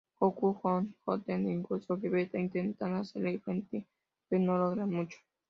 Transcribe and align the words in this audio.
Gokū, 0.19 0.49
Gohan, 0.61 0.95
Goten, 1.05 1.45
e 1.47 1.51
incluso 1.59 1.95
Vegeta 1.95 2.39
intentan 2.39 2.95
hacerle 2.95 3.39
frente 3.45 3.77
pero 4.27 4.41
no 4.43 4.57
logran 4.57 4.89
mucho. 4.97 5.17